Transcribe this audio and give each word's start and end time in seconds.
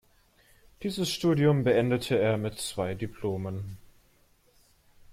Dieses 0.81 1.11
Studium 1.11 1.63
beendete 1.63 2.17
er 2.17 2.39
mit 2.39 2.57
zwei 2.57 2.95
Diplomen. 2.95 3.77